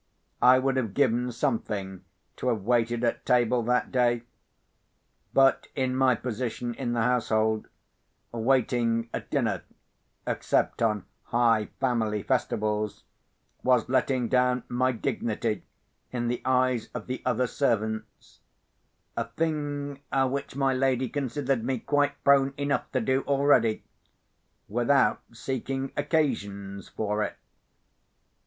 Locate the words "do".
23.01-23.21